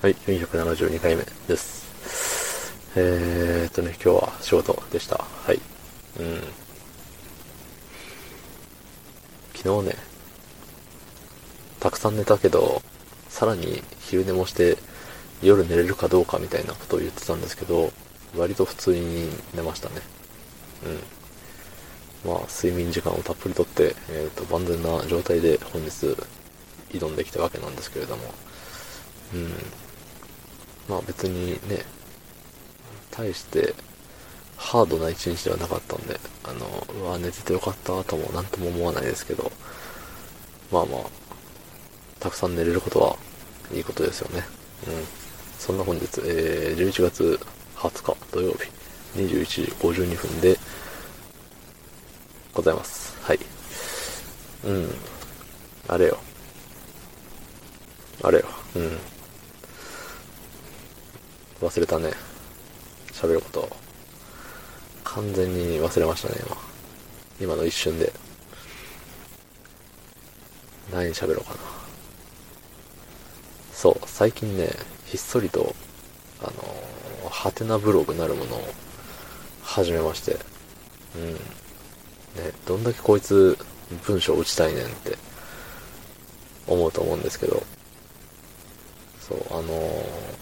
[0.00, 2.72] はい、472回目です。
[2.94, 5.16] えーっとね、今日は仕事でした。
[5.16, 5.56] はい。
[6.20, 6.40] うん。
[9.56, 9.96] 昨日ね、
[11.80, 12.80] たくさん寝たけど、
[13.28, 14.78] さらに昼寝もして
[15.42, 17.90] 夜寝れるかどうかみたいなことを言ってたんですけど、
[18.36, 19.96] 割と普通に寝ましたね。
[22.24, 22.30] うん。
[22.32, 25.90] まあ、睡眠時間をたっぷりとって、えーっと、万全な状態で本日
[26.90, 28.22] 挑んできたわけなんですけれども、
[29.34, 29.87] うん。
[30.88, 31.84] まあ別にね、
[33.10, 33.74] 大して
[34.56, 36.66] ハードな一日ではなかったんで、あの、
[37.00, 39.50] うわ、寝ててよかったともなんとも思わないですけど、
[40.72, 41.00] まあまあ、
[42.20, 43.16] たくさん寝れることは
[43.72, 44.44] いいことですよね。
[44.86, 45.04] うん。
[45.58, 47.40] そんな本日、えー、11月
[47.76, 48.68] 20日土曜日、
[49.16, 50.58] 21時52分で
[52.52, 53.16] ございます。
[53.22, 53.38] はい。
[54.64, 54.90] うん。
[55.86, 56.18] あれよ。
[58.22, 58.44] あれよ。
[58.74, 59.17] うん。
[61.60, 62.12] 忘れたね。
[63.12, 63.68] 喋ること。
[65.04, 66.56] 完全に忘れましたね、今。
[67.40, 68.12] 今の一瞬で。
[70.92, 71.60] 何喋ろうかな。
[73.72, 74.70] そう、最近ね、
[75.06, 75.74] ひっそりと、
[76.40, 78.62] あのー、ハテナブログなるものを
[79.62, 80.38] 始めまして。
[81.16, 81.34] うん。
[81.34, 81.38] ね、
[82.66, 83.58] どんだけこいつ
[84.04, 85.16] 文章打ちたいねんって
[86.66, 87.62] 思うと思うんですけど、
[89.20, 89.68] そう、あの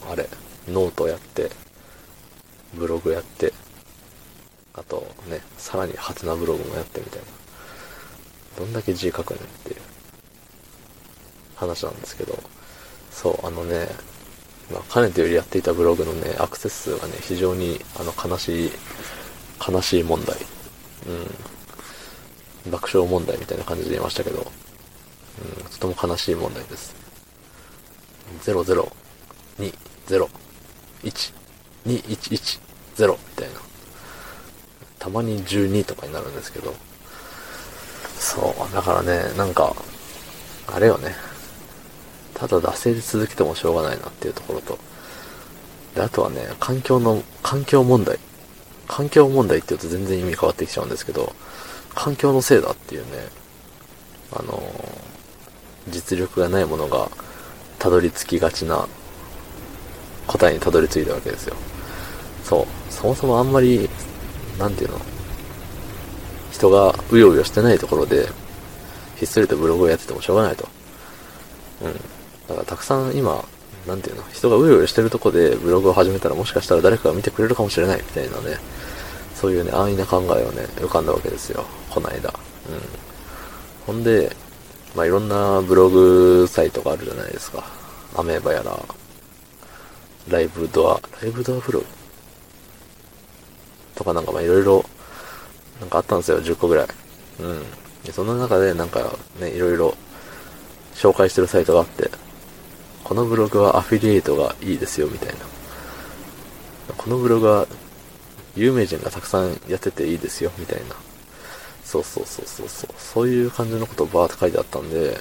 [0.08, 0.28] ー、あれ、
[0.68, 1.50] ノートやって、
[2.74, 3.52] ブログやって、
[4.74, 7.26] あとね、さらにはてなブログもやってみたいな。
[8.58, 9.80] どんだけ字書くねんっていう
[11.56, 12.38] 話なんですけど、
[13.10, 13.88] そう、あのね、
[14.72, 18.70] まあ、かねてよりやっていたブログのね、アクセス数がね、非常に、あの、悲しい、
[19.66, 20.36] 悲しい問題。
[22.64, 22.70] うん。
[22.70, 26.94] 爆笑問題みたいな感じで言いましたけど、うん、とても悲しい問題です。
[28.42, 28.62] 00、
[29.58, 29.74] 2、
[30.08, 30.28] 0、
[31.06, 31.32] 1、
[31.86, 32.60] 2、1、1、
[32.96, 33.60] 0みたいな。
[34.98, 36.74] たまに12とかになるんですけど、
[38.18, 39.74] そう、だからね、なんか、
[40.66, 41.14] あれよね、
[42.34, 44.78] ただ惰性で続けてもしょうがないなっていうところと、
[45.94, 48.18] で、あとはね、環境の、環境問題。
[48.88, 51.32] 環境問題って言うと全然意味変わってきちゃうんですけど、
[51.94, 53.28] 環境のせいだっていうね、
[54.32, 54.62] あの、
[55.88, 57.10] 実力がないものが
[57.78, 58.88] たどり着きがちな
[60.26, 61.56] 答えにたどり着いたわけですよ。
[62.44, 62.92] そう。
[62.92, 63.88] そもそもあんまり、
[64.58, 65.00] なんていうの？
[66.52, 68.28] 人がうようよしてないところで、
[69.16, 70.68] ひっそりとブログをやっててもしょうがないと。
[71.82, 71.92] うん。
[71.94, 73.44] だからたくさん今、
[73.86, 74.22] なんていうの？
[74.32, 78.56] 人がうようよしてるとこでブログを始めたらもしかしたら誰かが見てくれるかもしれないみたいなね、
[79.34, 81.64] そういうね、安易な考えをね、浮かんだわけですよ。
[81.90, 82.28] この間。
[82.28, 82.34] うん。
[83.86, 84.34] ほんで、
[84.96, 87.64] まあ、いろんなブログサイトがあるじゃないですか。
[88.16, 88.76] アメーバやら、
[90.28, 91.86] ライブドア、ライブドアブログ
[93.94, 94.84] とかなんかまあいろいろ、
[95.80, 96.86] なんかあったんですよ、10個ぐらい。
[97.40, 97.62] うん。
[98.04, 99.94] でその中でなんかね、いろいろ
[100.94, 102.10] 紹介してるサイトがあって、
[103.04, 105.34] このブログはアフィリエイトがいいですよ、みたいな。
[106.96, 107.66] このブログは
[108.56, 110.96] 有名人がたくさんやってていいですよ、みたいな。
[111.84, 112.90] そうそうそうそうそう。
[112.98, 115.20] そういう感じのことをバーって書いてあったんで、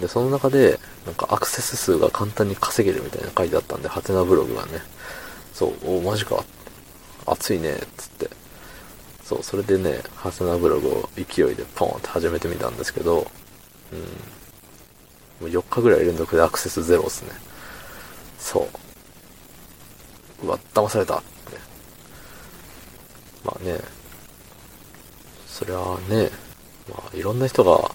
[0.00, 4.80] で、その中で、なんかアクセス数が簡単に稼げるみたいな書いてあったんで、ハテナブログがね。
[5.52, 6.44] そう、おマジか。
[7.26, 8.30] 熱いね、つって。
[9.24, 13.26] そう、それでね、ハテナブログを勢いでポンって始めてみたんですけど、
[13.92, 13.98] うん。
[13.98, 14.06] も
[15.42, 17.30] う4日ぐらい連続でアクセスゼロですね。
[18.38, 18.68] そ
[20.42, 20.46] う。
[20.46, 21.28] うわ、騙されたって。
[23.44, 23.80] まあね、
[25.46, 26.30] そりゃあね、
[26.88, 27.90] まあいろんな人が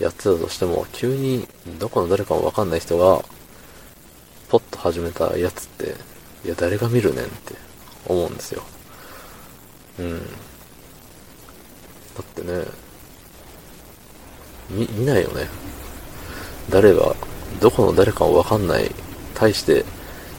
[0.00, 1.46] やってたとしても、急に
[1.78, 3.24] どこの誰かもわかんない人が、
[4.48, 5.94] ポッと始めたやつって、
[6.44, 7.54] いや誰が見るねんって
[8.06, 8.62] 思うんですよ。
[9.98, 10.18] うん。
[10.18, 10.24] だ
[12.22, 12.64] ってね、
[14.70, 15.48] 見、見ないよね。
[16.70, 17.16] 誰が、
[17.60, 18.90] どこの誰かもわかんない、
[19.34, 19.84] 対して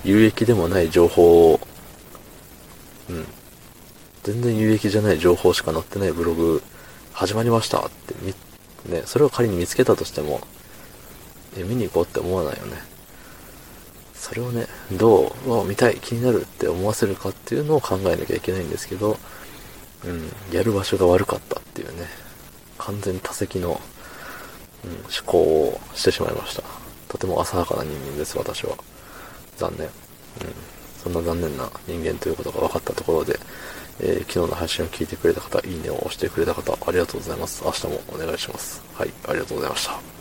[0.03, 1.59] 有益でもない情報を、
[3.09, 3.25] うん。
[4.23, 6.61] 全然有益じゃない情報しか載ってないブログ、
[7.13, 8.33] 始まりましたってみ、
[8.85, 10.41] ね、それを仮に見つけたとしても、
[11.57, 12.77] え、見に行こうって思わないよね。
[14.13, 19.17] それをね、どう、見たい、気になるって思わせるかっていうのを考えなきゃいけないんですけど、
[20.05, 22.05] うん、やる場所が悪かったっていうね、
[22.77, 23.81] 完全に多席の、
[24.85, 26.63] うん、思考をしてしまいました。
[27.07, 28.77] とても浅はかな人間です、私は。
[29.57, 29.87] 残念。
[29.87, 29.93] うん。
[31.03, 33.39] そんな残念な人間ということが分かったところで、
[33.99, 37.63] えー昨日の配信を聞いてくれた方、いいねを押してくれた方、ありがとうございます。
[37.63, 38.81] 明日もお願いします。
[38.93, 40.19] はい、ありがとうございました。